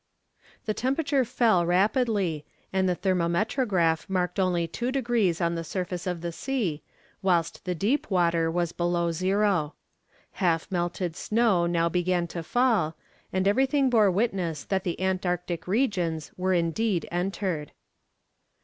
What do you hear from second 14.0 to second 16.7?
witness that the Antarctic regions were